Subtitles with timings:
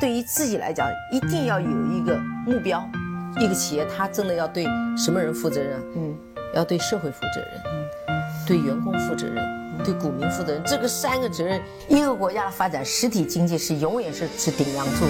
[0.00, 2.82] 对于自己来讲，一定要有一个目标。
[3.38, 4.64] 一个企业，它真的要对
[4.96, 5.78] 什么人负责任？
[5.94, 6.16] 嗯，
[6.56, 8.16] 要对社会负责任，嗯，
[8.46, 9.44] 对员工负责任，
[9.84, 10.62] 对股民负责任。
[10.64, 15.04] 这个三个责任，一个国家的发展，实体经济是永远是是顶梁柱。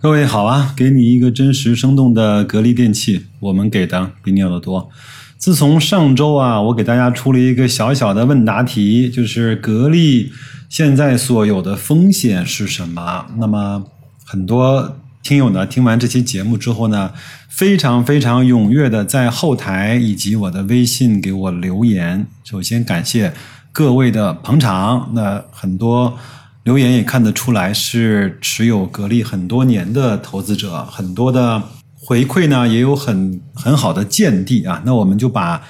[0.00, 4.88] 各位好啊，给你一个真实生动的格力电器，我们给的比你要的多。
[5.36, 10.32] 自从上周啊，我给大家出了一个小小的问答题，就是格力
[10.68, 13.26] 现在所有的风险是什么？
[13.38, 13.84] 那么
[14.24, 14.96] 很多。
[15.22, 17.10] 听友呢，听完这期节目之后呢，
[17.48, 22.24] 非常非常踊跃的在后台以及我的微信给我留言。
[22.44, 23.34] 首先感谢
[23.72, 26.16] 各位的捧场，那很多
[26.62, 31.60] 留言也看得出来是持有格力很多年的投资者，很多的
[31.96, 34.80] 回馈呢也有很很好的见地啊。
[34.86, 35.60] 那我们就把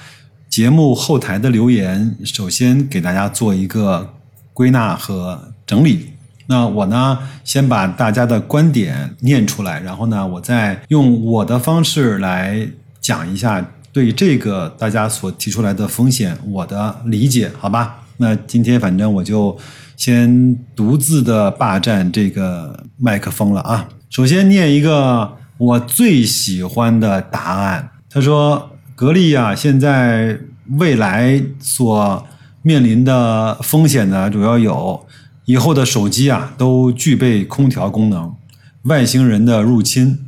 [0.47, 4.13] 节目后台的留言，首先给大家做一个
[4.57, 6.13] 归纳和整理。
[6.47, 12.67] 那我呢，先把大家的观点念出来，然后呢，我再用我的方式来
[12.99, 17.97] 讲一下对这个大家所提出来的风险我的理解，好吧？
[18.17, 19.55] 那今天反正我就
[19.95, 23.87] 先独自的霸占这个麦克风了啊！
[24.09, 30.39] 首先念一个我最喜欢的答案，他说：“格力啊，现在
[30.79, 32.25] 未来所
[32.67, 35.05] 面临的风险呢，主要有。”
[35.47, 38.35] 以后的手机啊，都具备空调功能。
[38.83, 40.19] 外星人的入侵，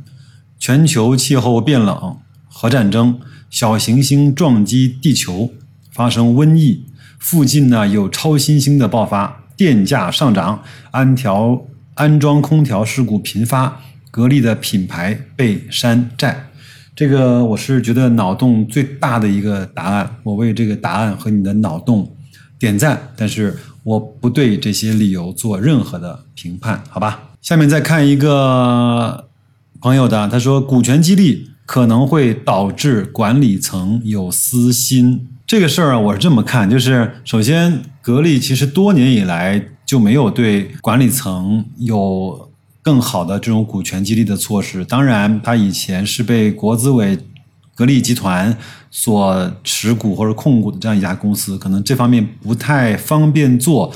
[0.58, 2.16] 全球气候变冷，
[2.48, 3.18] 核战争，
[3.50, 5.50] 小行星撞击地球，
[5.92, 6.86] 发生瘟疫，
[7.18, 11.66] 附近呢有超新星的爆发，电价上涨，安调
[11.96, 16.46] 安装空调事故频发，格力的品牌被山寨。
[16.96, 22.10] 这个我是觉得脑洞最大的一个答案，我为这个答案和你的脑洞
[22.60, 23.12] 点赞。
[23.16, 23.58] 但是。
[23.82, 27.30] 我不对这些理由做任何的评判，好吧？
[27.40, 29.24] 下面再看一个
[29.80, 35.26] 朋友的，他说股权激励可能会导致管理层有私心。
[35.46, 42.50] 这个事儿啊，我是这么看，就是首先，格力其实多年以来就没有对管理层有
[42.82, 44.84] 更好的这种股权激励的措施。
[44.84, 47.18] 当然，他以前是被国资委。
[47.80, 48.54] 格力集团
[48.90, 53.90] 所持股或者控股的这样一家公司，可能这方面不太方便做。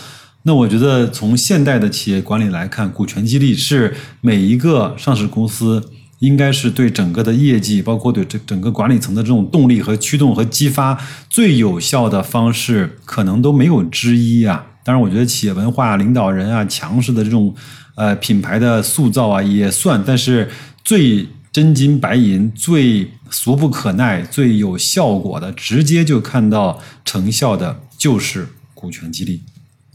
[0.45, 5.91] 那我觉得从现代的企业管理来看，股权激励是每一个上市公司
[6.21, 14.65] 应该是对整个的业绩，包括对这整个管理层的这种动力和驱动和激发最有效的方式，可能都没有之一啊。
[14.83, 17.55] 当然，我觉得企业文化、领导人啊、强势的这种
[17.97, 20.49] 呃品牌的塑造啊也算，但是
[20.83, 21.29] 最。
[21.55, 29.41] 真金白银、最俗不可耐、最有效果的，直接就看到成效的，就是股权激励。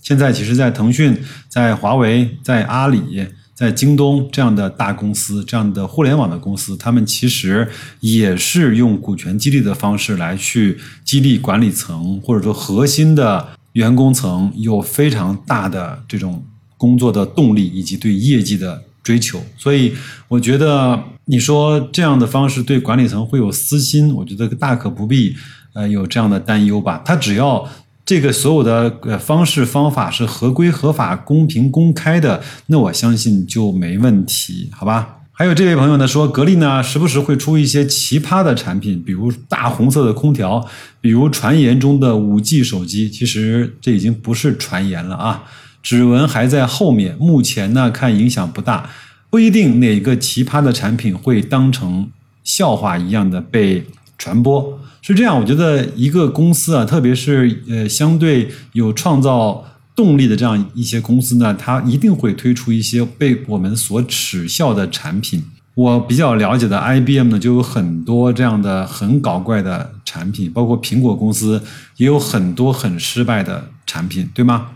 [0.02, 7.68] 现在其实，在腾讯、在华为、在阿里、在京东这样的大公司、这样的互联网的公司，他们其实
[8.00, 16.42] 也是用股权激励的方式来去激励管理层，或者说核心的员工层，有非常大的这种
[16.78, 18.82] 工作的动力以及对业绩的。
[19.02, 19.96] 追求，所以
[20.28, 25.36] 我觉得你说这样的方式对管理层会有私心，我觉得大可不必，
[25.74, 27.00] 呃，有这样的担忧吧。
[27.06, 27.70] 他只要
[28.04, 35.18] 这个所有的呃方式方法是合规、合法、公平、公开的，那我相信就没问题，好吧？
[35.32, 40.68] 还有这位朋友呢说，格力呢时不时会出一些奇葩的产品，比如大红色的空调，
[41.00, 45.44] 比如传言中的五 G 手机，其实这已经不是传言了啊。
[45.84, 48.90] 指纹还在后面，目前呢看影响不大，
[49.30, 52.10] 不一定哪个奇葩的产品会当成
[52.44, 53.86] 笑话一样的被
[54.18, 54.80] 传播。
[55.02, 65.44] 是这样，我觉得一个公司啊，特别是呃相对有创造动力的这样一些公司呢，它一定会推出一些被我们所耻笑的产品。
[65.76, 71.62] 我比较了解的 IBM 呢，就有很多这样的很搞怪的产品，包括苹果公司
[71.96, 74.68] 也有很多很失败的产品，对吗？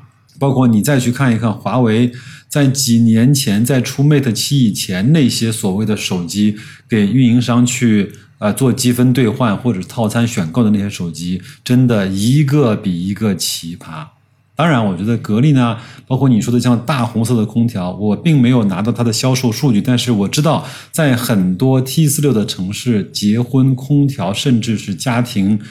[0.44, 2.12] 包括你再去看一看华为
[2.50, 6.58] 在几年前在出 Mate 七以前那些所谓的手机
[6.90, 14.06] 给运营商去呃做积分兑换或者套餐选购的那些手机，真的一个比一个奇葩。
[14.54, 25.62] 当然，我觉得格力呢，包括你说的像大红色的空调，我并没有拿到它的销售数据，但是我知道在很多 T 四六的城市，结婚空调甚至是家庭。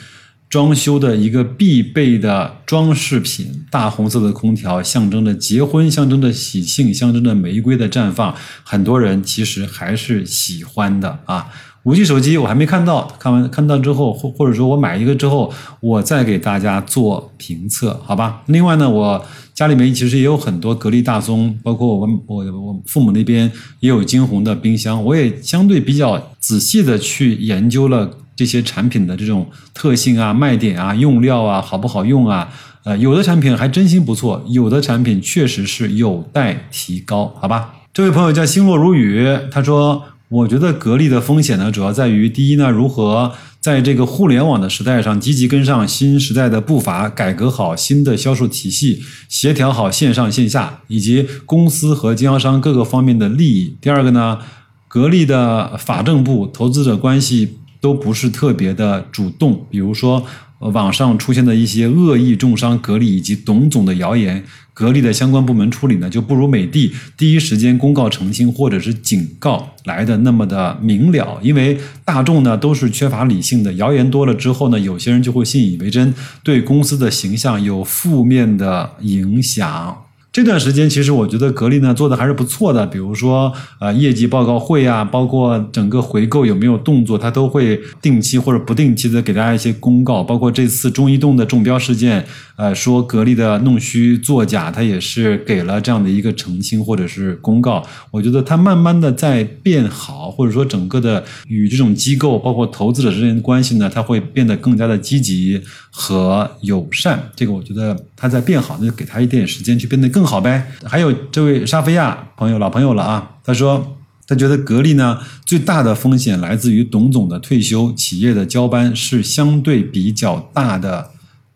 [0.53, 8.35] 装修的一个必备的装饰品，大红色的空调象征着结婚，象征着喜庆，象征着玫瑰的绽放。
[8.63, 11.47] 很多人其实还是喜欢的啊。
[11.85, 18.43] 五 G 手机我还没看到，看完看到之后，或或者说我买一个之后，我再给大家做评测，好吧？
[18.45, 19.25] 另外呢，我。
[19.55, 23.51] 家里面其实也有很多格力大宗，包括我我我父母那边
[23.81, 32.49] 也有金鸿的冰箱，我也相对比较仔细的去研究了这些产品的这种特性啊、卖点啊、用料啊、好不好用啊。
[32.83, 37.75] 呃，有的产品还真心不错，有的产品确实是有待提高，好吧？
[37.93, 40.03] 这位朋友叫星落如雨，他说。
[40.29, 53.77] 我觉得格力的风险呢，主要在于第一呢，如何在这个互联网的时代上积极跟上新时代的步伐，改革好新的销售体系，协调好线上线下以及公司和经销商各个方面的利益。
[53.79, 54.39] 第二个呢，
[54.87, 60.25] 格力的法政部投资者关系都不是特别的主动，比如说。
[60.71, 64.41] 网上出现的一些恶意重伤格力以及董总的谣言，
[64.73, 71.37] 格力的相关部门处理呢，就不如美的第一时间公告澄清或者是警告来的那么的明了。
[71.41, 76.13] 因为大众呢都是缺乏理性的，谣言多了之后呢，有些人就会信以为真，
[76.43, 79.97] 对公司的形象有负面的影响。
[80.33, 90.23] 这段时间其实我觉得格力呢做的还是不错的，比如说呃业绩报告会啊，包括整个回购有没有动作，它都会定期或者不定期的给大家一些公告。
[90.23, 97.85] 包括这次中移动的中标事件，呃说格力的弄虚作假，它也是给了这样的一个澄清或者是公告。
[98.09, 105.61] 我觉得它慢慢的在变好，或者说整个的与这种机构包括投资者之间的关系呢，它会变得更加的积极
[105.91, 107.29] 和友善。
[107.35, 110.23] 这个我觉得它在变好，那就给它一点时间去变得更。
[110.23, 110.71] 更好呗。
[110.85, 113.31] 还有这位沙菲亚朋友，老朋友了啊。
[113.43, 121.11] 他说，他觉得格力呢最大的风险来自于董总的退休，企业的交班是相对比较大的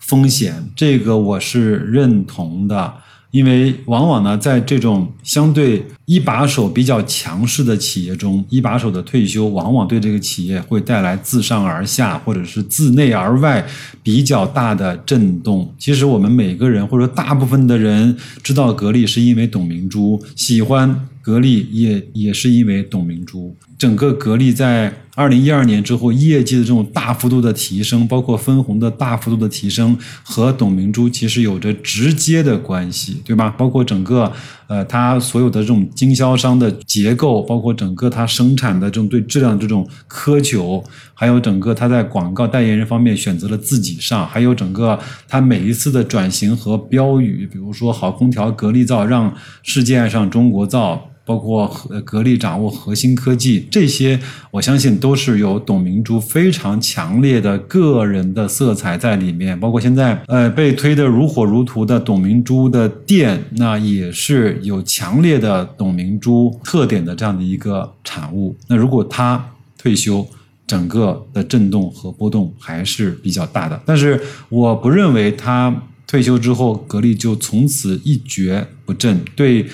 [0.08, 0.72] 风险。
[0.76, 2.94] 这个我是认同的。
[3.30, 13.64] 因为往往呢，在这种相对一把手比较强势的企业中，一把手的退休往往对这个企业会带来自上而下或者是自内而外
[14.02, 15.72] 比较大的震动。
[15.78, 21.08] 其实我们每个人或者大部分的人知道格力是因为董明珠喜欢。
[21.22, 33.50] 格力也也是因为董明珠，整个格力在二零一二年之后业绩的这种大幅度的提升，包括分红的大幅度的提升，和董明珠其实有着直接的关系，对吧？
[33.58, 34.32] 包括整个
[34.68, 40.84] 呃，它所有的这种经销商的结构，包括整个它生产的这种对质量的这种苛求，
[41.14, 49.34] 还有整个它在广告代言人方面选择了自己上，还有整个它每一次的转型和标语，比如说好空调格力造，让
[49.64, 51.10] 世界爱上中国造。
[51.28, 51.68] 包括
[52.06, 54.18] 格力掌握核心科技，这些
[54.50, 59.60] 我相信都是有董明珠非常强烈的个人的色彩在里面。
[59.60, 68.56] 包括现在呃被推得如火如荼的董明珠的店，那也是有强烈的董明珠特点的这样的一个产物。
[68.70, 69.46] 那如果他
[69.78, 70.26] 退休，
[70.66, 73.78] 整个的震动和波动还是比较大的。
[73.86, 75.76] 但是我不认为他
[76.08, 79.20] 退休之后，格力就从此一蹶不振。
[79.36, 79.66] 对。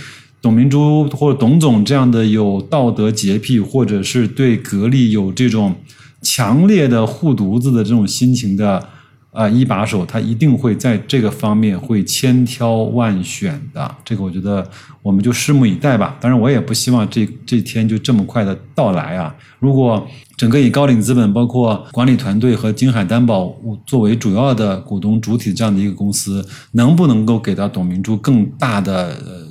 [0.43, 5.73] 董明珠或者董总这样的有道德洁癖，或者是对格力有这种
[6.21, 8.85] 强烈的护犊子的这种心情的
[9.31, 13.89] 啊一把手，他一定会在这个方面会千挑万选的。
[14.03, 14.69] 这个我觉得
[15.01, 16.17] 我们就拭目以待吧。
[16.19, 19.33] 当然，我也不希望这这天就这么快的到来啊。
[19.59, 20.05] 如果
[20.35, 23.55] 整个以高瓴资本、包括管理团队和金海担保
[23.87, 29.42] 作为主要的股东主体这样的一个公司，能不能够给到董明珠更大的呃？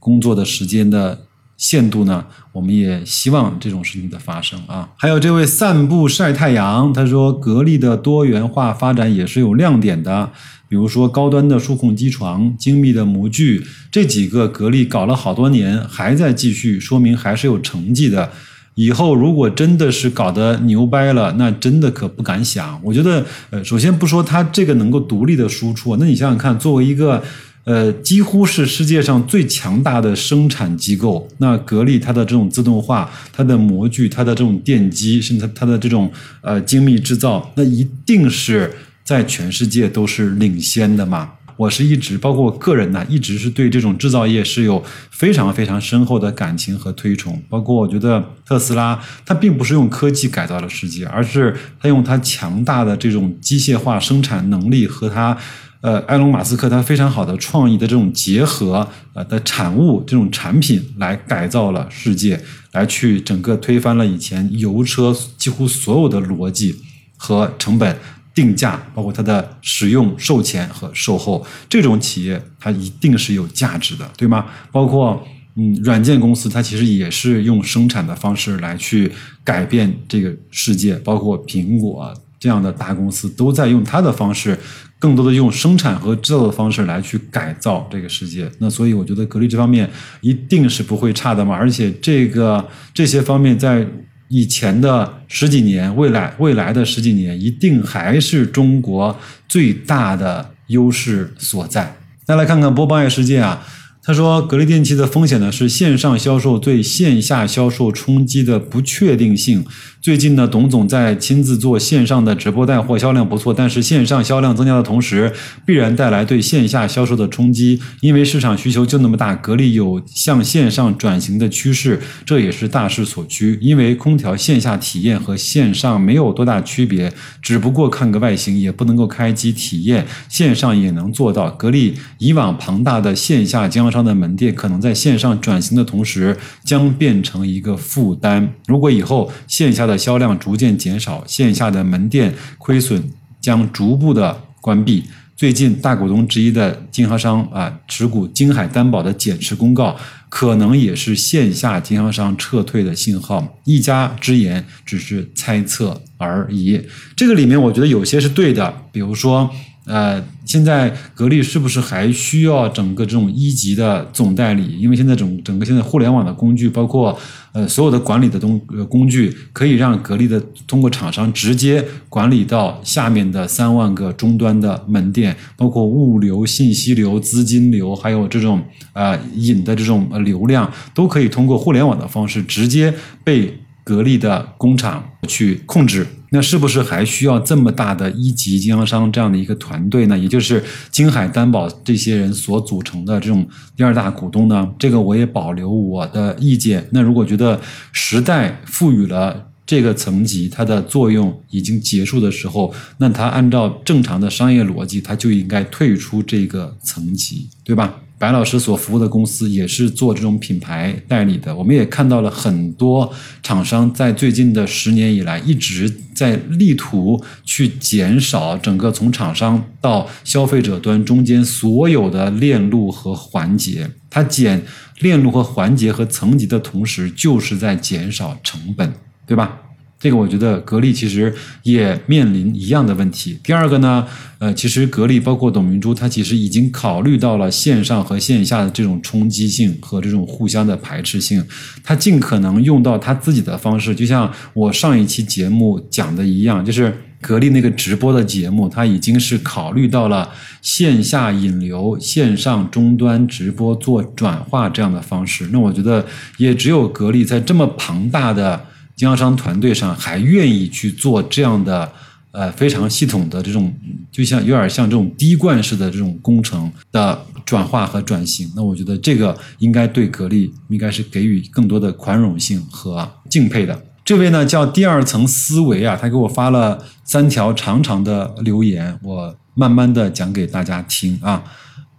[0.00, 1.20] 工作的时间的
[1.56, 2.24] 限度呢？
[2.52, 4.88] 我们也希望这种事情的发生啊。
[4.96, 10.30] 还有这位散步晒太阳，他说格力的多元化发展也是有亮点的，
[10.68, 18.30] 比如说高端的数控机床、精密的模具这几个，格力搞了好多年还在继续，说明还是有成绩的。
[18.74, 22.80] 以后如果真的是搞得牛掰了，那真的可不敢想。
[22.82, 27.22] 我觉得，呃，首先不说它这个能够独立的输出，那你想想看，作为一个。
[27.64, 31.28] 呃，几乎是世界上最强大的生产机构。
[31.38, 38.72] 那格力它的这种自动化、它的模具、它的这种电机，甚至它的这种呃精密制造，那一定是
[39.04, 41.32] 在全世界都是领先的嘛。
[41.56, 47.40] 我是一直，包括我个人呢，一直是对这种制造业是有非常非常深厚的感情和推崇。
[47.50, 55.36] 包括我觉得特斯拉，它并不是用科技改造了世界，而是它用它强大的这种机械化生产能力和它。
[55.82, 62.38] 呃，埃隆·马斯克他非常好的创意的这种结合，呃的产物这种产品来改造了世界，
[62.72, 66.76] 来去整个推翻了以前油车几乎所有的逻辑
[67.16, 67.96] 和成本
[68.34, 74.44] 定价，包括它的使用、售前和售后，这种企业它一定是有价值的，对吗？
[74.70, 79.10] 包括嗯，软件公司它其实也是用生产的方式来去
[79.42, 82.14] 改变这个世界，包括苹果。
[82.40, 84.58] 这样的大公司都在用它的方式，
[84.98, 88.50] 更多的用生产和制造的方式来去改造这个世界。
[88.58, 89.88] 那所以我觉得格力这方面
[90.22, 93.86] 一定是不会差的嘛，而且这个这些方面在
[94.28, 99.14] 以前的十几年，未来未来的十几年，一定还是中国
[99.46, 101.94] 最大的优势所在。
[102.24, 103.62] 再来看看波邦业世界啊。
[104.10, 109.64] 他说，格力电器的风险呢是线上销售对线下销售冲击的不确定性。
[110.00, 113.54] 最近呢，董总在亲自做线上的直播带货，销量不错。
[113.54, 115.32] 但是线上销量增加的同时，
[115.64, 119.36] 必然带来对线下销售的冲击，因为市场需求就那么大。
[119.36, 123.56] 格力有向线上转型的趋势，这也是大势所趋。
[123.62, 131.48] 因为空调线下体验和线上没有多大区别，只不过看个外形，也不能够开机体验，线上也能做到。
[131.50, 138.52] 格力以往庞大的线下经销商的门店，可能在线上转型的同时，将变成一个负担。
[138.66, 143.02] 如果以后线下的销量逐渐减少，线下的门店亏损
[143.40, 145.04] 将逐步的关闭。
[145.36, 149.96] 最近大股东之一的经销商啊，持股金海担保的减持公告，
[150.28, 153.56] 可能也是线下经销商撤退的信号。
[153.64, 156.80] 一家之言，只是猜测而已。
[157.16, 159.50] 这个里面，我觉得有些是对的，比如说。
[159.86, 164.78] 呃，现在格力是不是还需要整个这种一级的总代理？
[164.78, 167.18] 因为现在整整个现在互联网的工具，包括
[167.52, 182.94] 呃所有的管理的东呃工具，可以让格力的通过厂商直接管理到下面的三万个终端的门店，包括物流、信息流、资金流，还有这种呃引的这种呃流量，都可以通过互联网的方式直接
[183.24, 186.06] 被格力的工厂去控制。
[186.32, 190.16] 那是不是还需要这么大的一级经销商这样的一个团队呢？
[190.16, 193.44] 也就是金海担保这些人所组成的这种
[193.76, 194.68] 第二大股东呢？
[194.78, 196.86] 这个我也保留我的意见。
[196.92, 197.60] 那如果觉得
[197.90, 208.02] 时代赋予了这个层级它的作用已经结束的时候，那它按照正常的商业逻辑，它就应该退出这个层级，对吧？
[208.20, 213.10] 白老师所服务的公司也是做这种品牌代理的，我们也看到了很多
[213.42, 223.90] 厂商在最近的十年以来一直在力图去减少整个从厂商到消费者端中间所有的链路和环节。
[224.10, 224.62] 它减
[224.98, 228.92] 链路和环节和层级的同时，就是在减少成本，
[229.26, 229.58] 对吧？
[230.00, 233.38] 这个我觉得格力其实也面临一样的问题。
[233.44, 234.06] 第二个呢，
[234.38, 241.44] 呃，其实格力包括董明珠，他其实已经考虑到了线上和线下的这种冲击性和这种互相的排斥性，
[241.84, 243.94] 他尽可能用到他自己的方式。
[243.94, 250.26] 就像我上一期节目讲的一样，就是格力那个直播的节目，它已经是考虑到了
[250.62, 255.50] 线下引流、线上终端直播做转化这样的方式。
[255.52, 256.06] 那我觉得
[256.38, 258.68] 也只有格力在这么庞大的。
[259.00, 261.90] 经销商团队上还愿意去做这样的
[262.32, 263.74] 呃非常系统的这种，
[264.12, 273.82] 就像有点像这种滴灌式的这种工程的转化和转型，那我觉得这个应该对格力应该是给予更多的宽容性和敬佩的。
[274.04, 281.42] 这位呢叫第二层思维啊，他给我发了三条长长的留言，我慢慢的讲给大家听啊。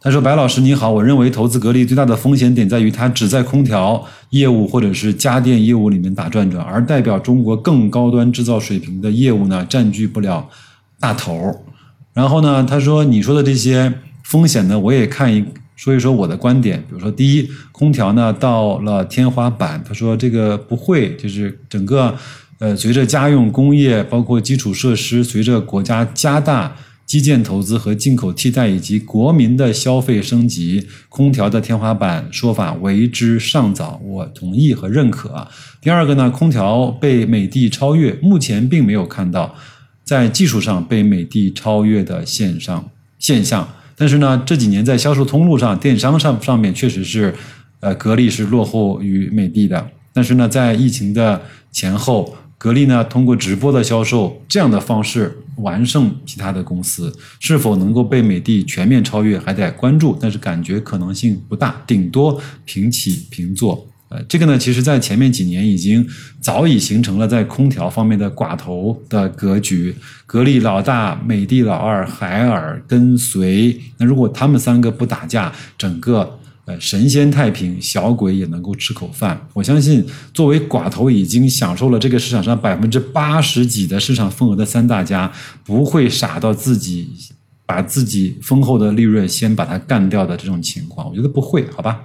[0.04, 10.50] 他说：“白老师你好，我认为投资格力最大的风险点在于它只在空调业务或者是家电业务里面打转转，而代表中国更高端制造水平的业务呢，占据不了
[11.00, 11.56] 大头。
[12.14, 13.94] 然后呢，他说你说的这些
[14.24, 16.80] 风险呢，我也看一说一说我的观点。
[16.90, 22.18] 比如说，第一，空调呢到了天花板，他说这个不会，就是整个
[22.58, 26.76] 呃随着家用工业包括基础设施，随着国家加大。”
[27.12, 35.46] 基建投资和进口替代，以及国民的消费升级，空调的天花板说法为之尚早，我同意和认可。
[35.82, 39.54] 第二个呢，空调被美的超越，目前并没有看到
[40.06, 42.90] 在技术上被美的超越的现上
[43.20, 43.68] 现象。
[43.98, 47.36] 但是呢，这几年在销售通路上、电商上上面确实是，
[47.82, 49.86] 呃，格力是落后于美的的。
[50.14, 51.42] 但是呢，在疫情的
[51.74, 52.34] 前后。
[52.62, 60.16] 格力呢，通过直播的销售这样的方式完胜其他的公司，是否能够被美的全面超越，还得关注。
[60.22, 63.88] 但是感觉可能性不大，顶多平起平坐。
[64.10, 66.08] 呃，这个呢，其实在前面几年已经
[66.40, 69.96] 早已形成了在空调方面的寡头的格局。
[70.28, 73.76] 格力老大，美的老二，海尔跟随。
[73.98, 76.38] 那如果他们三个不打架，整个。
[76.80, 79.48] 神仙太平，小鬼也能够吃口饭。
[79.54, 85.32] 我相信，作为寡头已经享受了这个市场上百分之八十几的市场份额的三大家，
[85.64, 87.10] 不会傻到自己
[87.66, 91.10] 把自己丰厚的利润先把它干掉的这种情况。
[91.10, 92.02] 我觉得不会，好吧。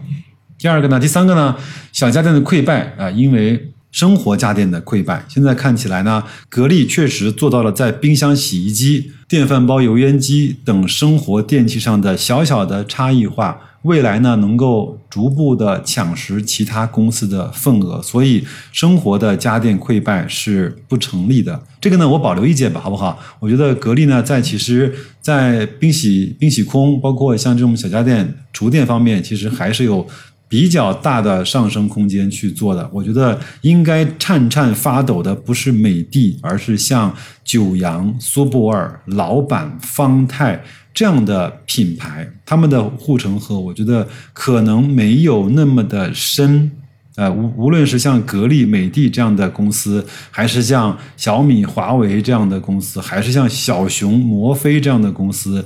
[0.59, 1.57] 第二个呢，第三个呢，
[1.93, 3.73] 小家电的溃败啊，因为。
[3.93, 5.25] 生活家电的溃败。
[5.27, 13.59] 现在看起来呢，格力确实做到了在冰箱、洗衣机、电饭煲、油烟机等生活电器上的小小的差异化。
[13.87, 21.62] 未来呢，能够逐步的抢食其他公司的份额，所以生活的家电溃败是不成立的。
[21.81, 23.16] 这个呢，我保留意见吧，好不好？
[23.38, 30.05] 我觉得格力呢，在其实，在冰洗、冰洗空，包括像这种小家电、厨电方面，其实还是有
[30.49, 32.90] 比较大的上升空间去做的。
[32.93, 37.14] 我觉得应该颤颤发抖的不是美的，而是像
[37.45, 40.61] 九阳、苏泊尔、老板、方太。
[40.97, 46.71] 这样的品牌，他们的护城河，我觉得可能没有那么的深。
[47.17, 55.62] 呃，无无论是像格力、美的这样的公司，还是像小米、华为这样的公司，还是像小熊、摩飞这样的公司，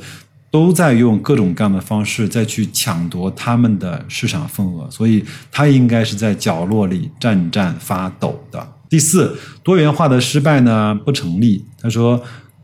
[0.50, 4.90] 都在用各种各样的方式再去抢夺他们的市场份额。
[4.90, 8.66] 所以，它应该是在角落里战战发抖的。
[8.88, 11.64] 第四，多元化的失败呢不成立。
[11.80, 12.20] 他说。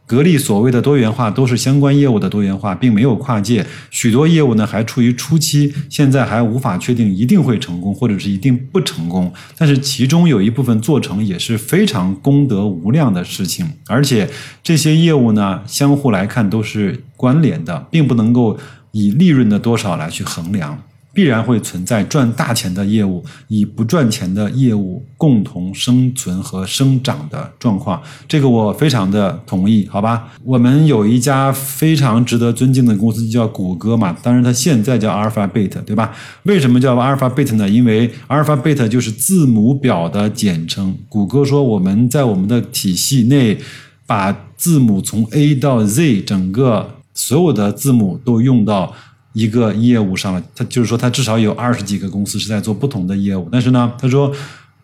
[0.07, 3.67] 格力所谓的多元化，都是相关业务的多元化，并没有跨界。
[3.91, 9.33] 许多业务呢还处于初期，现在还无法确定一定会成功，或者是一定不成功。
[9.59, 14.31] 但是其中有一部分做成也是非常功德无量的事情，而且
[14.63, 18.57] 这些业务呢相互来看都是关联的，并不能够
[18.93, 20.81] 以利润的多少来去衡量。
[21.17, 30.29] 必然会存在赚大钱的业务与不赚钱的业务共同生存和生长的状况，这个我非常的同意，好吧？
[30.45, 36.13] 我们有一家非常值得尊敬的公司就叫谷歌嘛，当然它现在叫阿尔法贝塔，对吧？
[36.43, 37.67] 为什么叫阿尔法贝塔呢？
[37.67, 40.95] 因为阿尔法贝塔就是字母表的简称。
[41.09, 43.57] 谷歌说我们在我们的体系内
[44.07, 48.93] 把字母从 A 到 Z 整个所有的字母都用到。
[49.37, 53.47] 一个业务上了，他就是说，他至少有二十几个公司是在做不同的业务。
[53.53, 54.33] 但是呢，他说，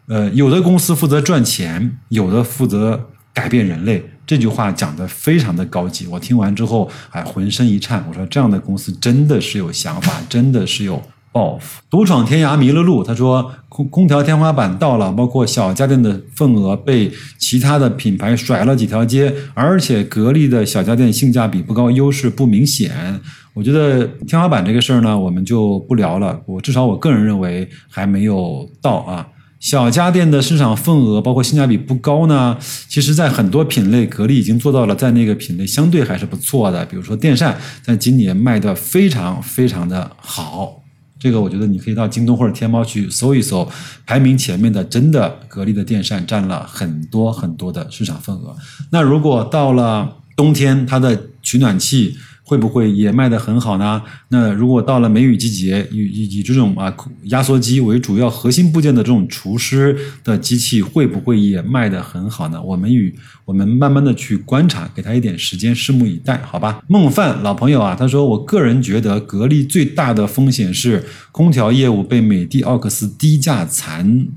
[0.08, 4.04] 呃，有的公司负责赚钱，有的负责改变人类。
[4.26, 8.04] 这句话讲的非常的高级，我听完之后，哎，浑身一颤。
[8.06, 11.02] 我说，这样的公司真的是有想法，真的是有。
[11.34, 13.02] 抱负，独闯天涯迷了路。
[13.02, 23.18] 他说，空空调天花板到了，包括小家电的份额被其他的品牌甩了几条街，而且格力的小家电性价比不高，优势不明显。
[23.54, 26.40] 我觉得天花板这个事儿呢，我们就不聊了。
[26.46, 29.28] 我至少我个人认为还没有到啊。
[29.60, 36.84] 小家电的市场份额，包括性价比不高呢，其实在很多品类，格力已经做到了，在那个品类相对还是不错的。
[36.86, 40.82] 比如说电扇，在今年卖的非常非常的好。
[41.20, 43.68] 这个我觉得你可以到京东或者天猫去搜一搜，
[44.04, 48.56] 排名前面的真的格力的电扇占了很多很多的市场份额。
[48.90, 52.16] 那如果到了冬天，它的取暖器。
[52.52, 54.02] 会不会也卖得很好呢？
[54.28, 56.94] 那如果到了梅雨季节，以以以这种啊
[57.28, 62.60] 压缩机为主要核心部件的这种除湿的机器，会不会也卖得很好呢？
[62.60, 63.14] 我们与
[63.46, 66.82] 我们慢慢的去观察，给他一点时间，拭目以待，好吧？
[66.88, 74.28] 孟范老朋友啊，他说，我个人觉得格力最大的风险是空调业务被美的奥克斯低价蚕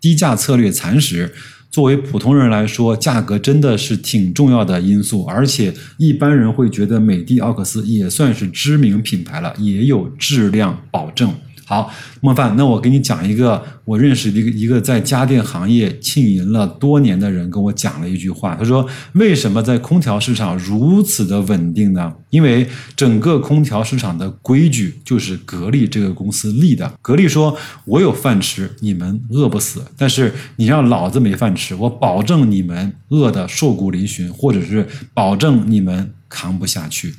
[0.00, 1.34] 低价策略蚕食。
[1.70, 11.32] 作为普通人来说，价格真的是挺重要的因素，而且一般人会觉得美的奥克斯也算是知名品牌了，也有质量保证。
[11.68, 22.10] 好，孟范，那我给你讲一个我认识的一个一个在家电行业经营了多年的人跟我讲了一句话，他说：“为什么在空调市场如此的稳定呢？
[22.30, 26.90] 因为整个空调市场的规矩就是格力这个公司立的。
[27.02, 27.54] 格力说，
[27.84, 37.14] 我有饭吃，你们饿不死；但是你让老子没饭吃，我保证你们饿得瘦骨嶙峋，或者是保证你们扛不下去。”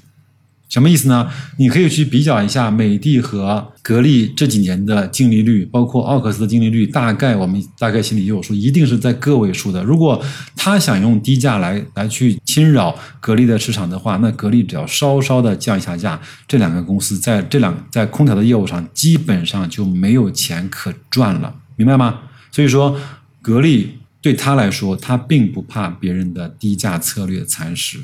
[0.70, 1.28] 什么意思呢？
[1.58, 9.84] 你可以去比较一下美的和格力这几年的净利率，包括奥克斯的净利率，大概我们大概心里就有数，一定是在个位数的。
[9.84, 10.24] 如果
[10.56, 22.20] 他想用低价来来去侵扰格力的市场的话，那格力只要稍稍的降一下价，这两个公司在这两在空调的业务上基本上就没有钱可赚了，明白吗？
[22.52, 22.96] 所以说，
[23.42, 27.98] 格力对他来说，他并不怕别人的低价策略蚕食。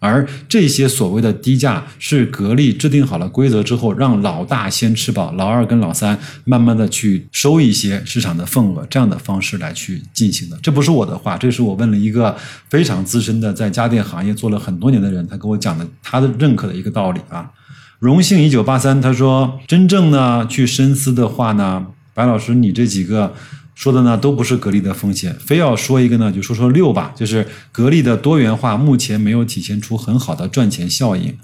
[0.00, 10.58] 而这些所谓的低价，是格力制定好了规则之后，让老大先吃饱，老二跟老三慢慢的去收一些市场的份额，这样的方式来去进行的。
[10.62, 12.34] 这不是我的话，这是我问了一个
[12.70, 17.50] 非常资深的在家电行业做了很多年的人，他跟我讲的，他的认可的一个道理啊。
[17.98, 23.34] 荣幸一九八三，他说，真正呢去深思的话呢，白老师，你这几个。
[23.80, 31.34] 说的呢都不是格力的风险，非要说一个呢就说说六吧，就是格力的多元化目前没有体现出很好的赚钱效应。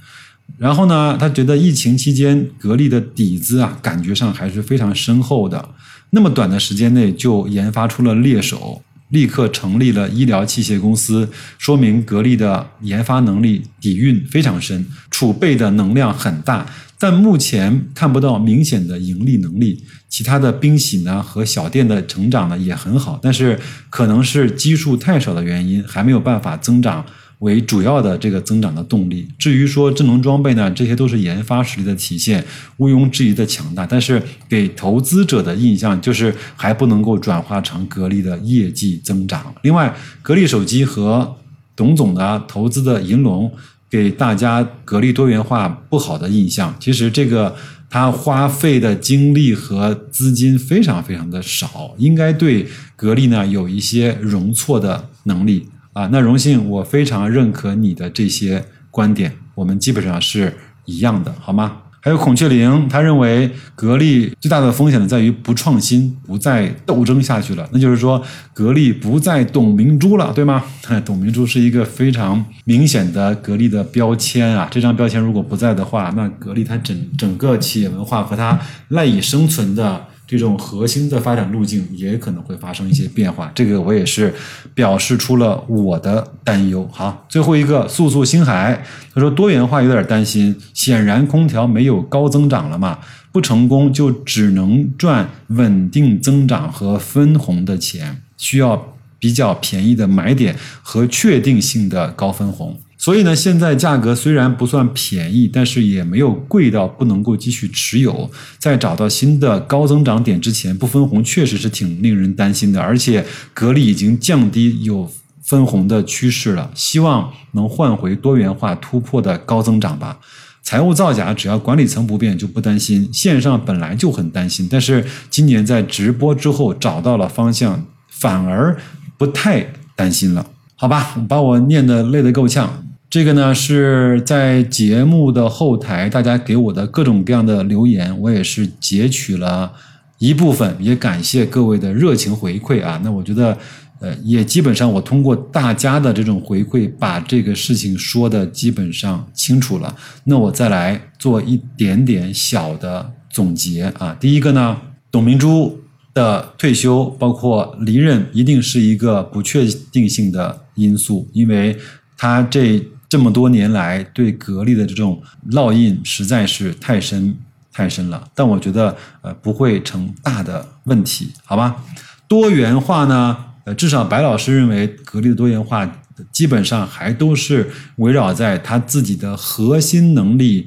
[0.59, 5.67] 然后呢，他觉得疫情期间格力的底子啊，感觉上还是非常深厚的。
[6.11, 16.67] 那么短的时间内就研发出了猎手，立刻成立了医疗器械公司，说明格力的研发能力底蕴非常深，储备的能量很大。
[16.99, 19.85] 但目前看不到明显的盈利能力。
[20.09, 23.59] 其他的冰洗呢和小店的成长呢也很好，但是
[23.91, 27.05] 可能是基数太少的原因，还没有办法增长。
[27.41, 29.29] 为主要的这个增长的动力。
[29.39, 32.43] 至于说智能装备呢，这些都是研发实力的体现，
[32.79, 33.85] 毋庸置疑的强大。
[33.85, 39.55] 但是给投资者的印象就是还不能够转化成格力的业绩增长。
[39.61, 41.37] 另外，格力手机和
[41.77, 43.53] 董总的投资的银龙，
[43.97, 46.75] 给大家格力多元化不好的印象。
[46.79, 47.57] 其实这个
[47.89, 55.67] 他花费的精力和资金非常非常的少，应该对格力呢有一些容错的能力。
[55.95, 60.53] 啊，那荣幸，我非常认可你的这些观点，我们基本上是
[60.85, 61.79] 一样的，好吗？
[62.07, 68.23] 还有孔雀翎，他认为格力最大的风险呢在于不创新，不再斗争下去了，那就是说
[68.55, 70.63] 格力不再董明珠了，对吗？
[71.05, 78.57] 董明珠是一个非常明显的格力的标签啊，这张标签如果不在的话，那格力它整整个企业文化和它
[78.91, 80.07] 赖以生存的。
[80.27, 84.35] 这种核心的发展路径也可能会发生一些变化，这个我也是
[84.75, 86.89] 表示出了我的担忧。
[86.93, 88.85] 好，最后一个速速星海，
[89.15, 92.99] 他说多元化有点担心，显然空调没有高增长了嘛，
[93.31, 102.77] 不成功就只能赚稳定增长和分红的钱，需要比较便宜的买点和确定性的高分红。
[103.07, 108.29] 所以呢，现在价格虽然不算便宜，但是也没有贵到不能够继续持有。
[108.59, 112.81] 在找到新的高增长点之前，不分红确实是挺令人担心的。
[112.81, 115.09] 而且格力已经降低有
[115.41, 120.19] 分红的趋势了，希望能换回多元化突破的高增长吧。
[120.65, 123.09] 财务造假，只要管理层不变就不担心。
[123.13, 128.77] 线上本来就很担心，但是今年在直播之后找到了方向，反而
[129.17, 129.65] 不太
[129.95, 130.45] 担心了。
[130.75, 132.83] 好吧，把我念得累得够呛。
[133.09, 139.73] 这个呢是在节目的后台，大家给我的各种各样的留言，我也是截取了
[140.19, 143.01] 一部分，也感谢各位的热情回馈啊。
[143.05, 143.57] 那我觉得，
[144.01, 149.95] 呃，也基本上我通过大家的这种回馈，把这个事情说的基本上清楚了。
[150.25, 154.15] 那我再来做一点点小的总结啊。
[154.19, 154.77] 第一个呢，
[155.13, 155.79] 董明珠
[156.13, 161.75] 的退休包括离任，一定是一个不确定性的因素，因为
[162.19, 162.85] 他这。
[163.17, 167.35] 这么多年来对格力的这种烙印实在是太深
[167.73, 171.83] 太深了，但我觉得呃不会成大的问题，好吧？
[172.29, 175.91] 多元化呢，呃，至少白老师认为格力的多元化
[176.31, 180.67] 基本上还都是围绕在他自己的核心能力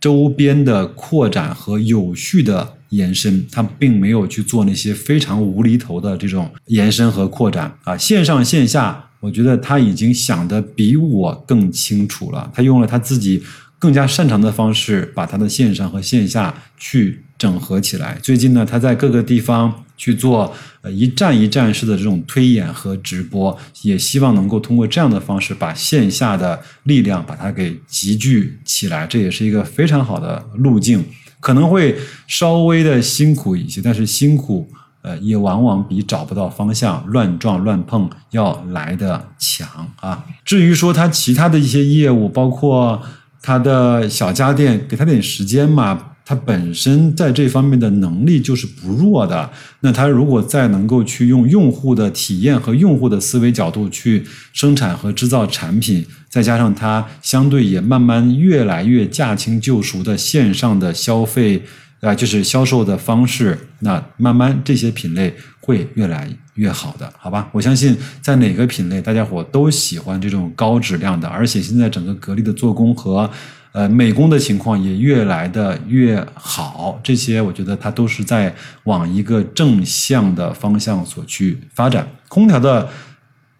[0.00, 9.09] 周边的扩展和有序的延伸，他并没有去做那些非常无厘头的这种延伸和扩展啊，线上线下。
[9.20, 12.50] 我觉得他已经想的比我更清楚了。
[12.54, 13.42] 他用了他自己
[13.78, 18.18] 更加擅长的方式，把他的线上和线下去整合起来。
[18.22, 29.06] 最近呢，他在各个地方去做呃一站一站式的这种推演和直播，也希望能够通过这样的方式把线下的力量把它给集聚起来。
[29.06, 31.04] 这也是一个非常好的路径，
[31.40, 34.70] 可能会稍微的辛苦一些，但是辛苦。
[35.02, 40.24] 呃，也往往比找不到方向、乱撞乱碰要来的强啊。
[40.44, 43.00] 至于说他其他的一些业务，包括
[43.42, 49.50] 他的小家电，给他点时间嘛，他本身在这方面的能力就是不弱的。
[49.80, 61.62] 那他如果再能够去用用户的体验和用户的思维角度去生产和制造产品，再加上他相对也慢慢越来越驾轻就熟的线上的消费。
[62.00, 67.48] 啊，就是销售的方式，那慢慢这些品类会越来越好的，好吧？
[67.52, 73.30] 我相信在哪个品类，大家伙都喜欢这种高质量的，而且现在整个格力的做工和
[73.72, 82.08] 呃美工的情况也越来的越好，这些我觉得它都是在往一个正向的方向所去发展。
[82.28, 82.88] 空调的。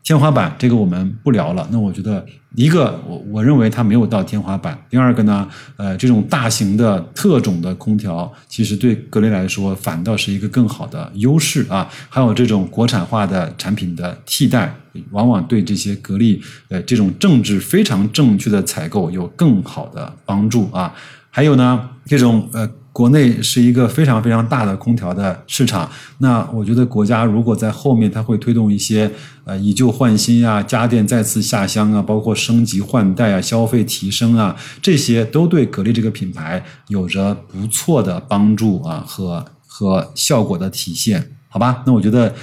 [0.03, 1.69] 天花板这个我们不聊了。
[1.71, 2.25] 那我觉得
[2.57, 4.77] 一个我我认为它没有到天花板。
[4.89, 11.89] 第二个呢，呃，这种大型的特种的空调，其实对格力来说反倒是一个更好的优势啊。
[12.09, 14.75] 还有这种国产化的产品的替代，
[15.11, 20.93] 往往对这些格力呃这种政治非常正确的采购有更好的帮助啊。
[21.31, 22.69] 还有呢，这种呃
[23.01, 29.11] 国内是一个非常非常大的空调的市场，那我觉得国家如果在后面它会推动一些
[29.45, 41.83] 呃以旧换新啊、家电再次下乡啊、包括升级换代啊、消费提升啊，这些都对格力这个品牌有着不错的帮助啊和和效果的体现，好吧？
[41.87, 42.35] 那我觉得。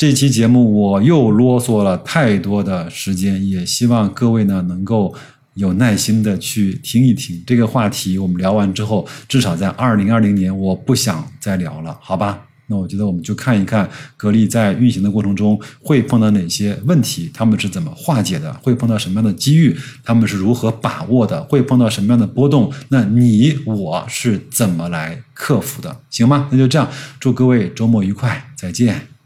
[0.00, 5.12] 这期节目我又啰嗦了太多的时间，也希望各位呢能够
[5.58, 8.16] 有耐心的去听一听这个话题。
[8.16, 12.44] 我们聊完之后，至少在二零二零年，我不想再聊了，好吧？
[12.70, 26.00] 那我觉得我们就看一看格力在运行的过程中会碰到哪些问题，他们是怎么化解的，会碰到什么样的机遇，他们是如何把握的，会碰到什么样的波动，那你我是怎么来克服的？
[26.10, 26.48] 行吗？
[26.52, 29.17] 那就这样，祝各位周末愉快，再见。